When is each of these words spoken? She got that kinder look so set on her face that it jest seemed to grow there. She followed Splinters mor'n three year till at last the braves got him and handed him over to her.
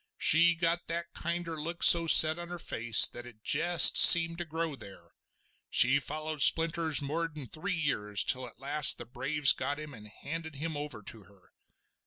She 0.17 0.55
got 0.55 0.87
that 0.87 1.13
kinder 1.13 1.61
look 1.61 1.83
so 1.83 2.07
set 2.07 2.39
on 2.39 2.47
her 2.47 2.57
face 2.57 3.07
that 3.09 3.27
it 3.27 3.43
jest 3.43 3.97
seemed 3.97 4.39
to 4.39 4.45
grow 4.45 4.75
there. 4.75 5.13
She 5.69 5.99
followed 5.99 6.41
Splinters 6.41 7.03
mor'n 7.03 7.45
three 7.45 7.75
year 7.77 8.11
till 8.15 8.47
at 8.47 8.57
last 8.57 8.97
the 8.97 9.05
braves 9.05 9.53
got 9.53 9.79
him 9.79 9.93
and 9.93 10.07
handed 10.07 10.55
him 10.55 10.75
over 10.75 11.03
to 11.03 11.25
her. 11.25 11.51